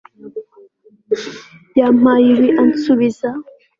Yampaye 1.79 2.27
ibi 2.35 2.49
ansubiza 2.61 3.29